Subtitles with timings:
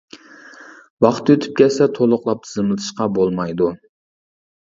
[1.05, 3.67] ۋاقتى ئۆتۈپ كەتسە، تولۇقلاپ تىزىملىتىشقا بولمايدۇ.